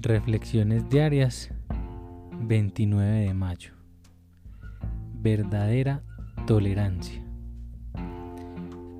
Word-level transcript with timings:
Reflexiones 0.00 0.88
diarias 0.88 1.50
29 2.40 3.18
de 3.18 3.34
mayo. 3.34 3.72
Verdadera 5.14 6.04
tolerancia. 6.46 7.20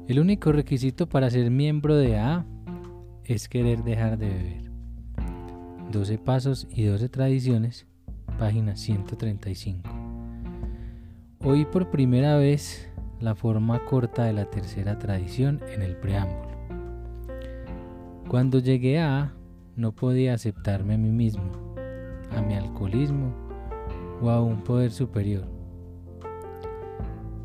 El 0.09 0.19
único 0.19 0.51
requisito 0.51 1.09
para 1.09 1.31
ser 1.31 1.53
miembro 1.53 1.95
de 1.95 2.19
A 2.19 2.45
es 3.23 3.49
querer 3.49 3.85
dejar 3.85 4.19
de 4.19 4.27
beber. 4.27 4.73
12 5.93 6.19
pasos 6.19 6.67
y 6.69 6.83
12 6.83 7.09
tradiciones, 7.11 7.87
página 8.37 8.75
135. 8.75 9.89
Oí 11.45 11.65
por 11.65 11.93
primera 11.93 12.39
vez 12.39 12.91
la 13.21 13.37
forma 13.37 13.85
corta 13.85 14.25
de 14.25 14.33
la 14.33 14.51
tercera 14.51 14.99
tradición 14.99 15.61
en 15.73 15.83
el 15.83 15.97
preámbulo. 15.97 16.59
Cuando 18.27 18.59
llegué 18.59 18.99
a 18.99 19.21
A, 19.21 19.38
no 19.79 19.93
podía 19.93 20.35
aceptarme 20.35 20.95
a 20.95 20.99
mí 20.99 21.13
mismo, 21.13 21.53
a 22.37 22.43
mi 22.43 22.55
alcoholismo 22.55 23.33
o 24.21 24.29
a 24.29 24.43
un 24.43 24.65
poder 24.65 24.91
superior. 24.91 25.47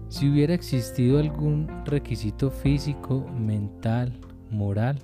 Si 0.09 0.27
hubiera 0.29 0.55
existido 0.55 1.19
algún 1.19 1.67
requisito 1.85 2.49
físico, 2.49 3.23
mental, 3.37 4.19
moral 4.49 4.97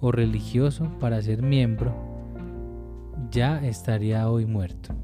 o 0.00 0.12
religioso 0.12 0.88
para 1.00 1.20
ser 1.20 1.42
miembro, 1.42 1.92
ya 3.32 3.58
estaría 3.66 4.30
hoy 4.30 4.46
muerto. 4.46 4.94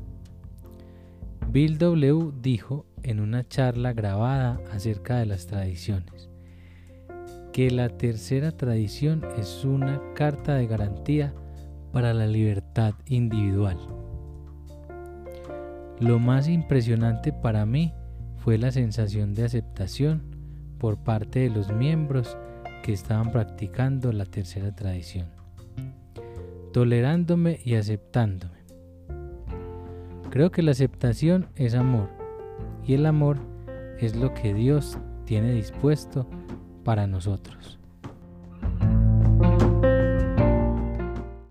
Bill 1.50 1.76
W. 1.78 2.32
dijo 2.40 2.86
en 3.02 3.18
una 3.18 3.48
charla 3.48 3.92
grabada 3.92 4.60
acerca 4.72 5.18
de 5.18 5.26
las 5.26 5.48
tradiciones 5.48 6.30
que 7.52 7.70
la 7.70 7.88
tercera 7.88 8.52
tradición 8.52 9.24
es 9.38 9.64
una 9.64 10.00
carta 10.14 10.54
de 10.54 10.66
garantía 10.66 11.32
para 11.94 12.12
la 12.12 12.26
libertad 12.26 12.94
individual. 13.06 13.78
Lo 16.00 16.18
más 16.18 16.48
impresionante 16.48 17.32
para 17.32 17.64
mí 17.66 17.94
fue 18.38 18.58
la 18.58 18.72
sensación 18.72 19.32
de 19.32 19.44
aceptación 19.44 20.22
por 20.78 20.98
parte 20.98 21.38
de 21.38 21.50
los 21.50 21.72
miembros 21.72 22.36
que 22.82 22.92
estaban 22.92 23.30
practicando 23.30 24.10
la 24.12 24.26
tercera 24.26 24.74
tradición, 24.74 25.28
tolerándome 26.72 27.60
y 27.64 27.76
aceptándome. 27.76 28.58
Creo 30.30 30.50
que 30.50 30.62
la 30.62 30.72
aceptación 30.72 31.46
es 31.54 31.76
amor 31.76 32.08
y 32.84 32.94
el 32.94 33.06
amor 33.06 33.38
es 34.00 34.16
lo 34.16 34.34
que 34.34 34.52
Dios 34.52 34.98
tiene 35.26 35.52
dispuesto 35.52 36.28
para 36.82 37.06
nosotros. 37.06 37.78